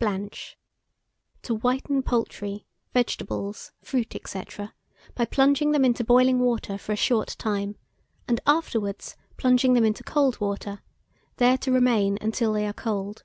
[0.00, 0.58] BLANCH.
[1.42, 4.42] To whiten poultry, vegetables, fruit, &c.,
[5.14, 7.76] by plunging them into boiling water for a short time,
[8.26, 10.82] and afterwards plunging them into cold water,
[11.36, 13.22] there to remain until they are cold.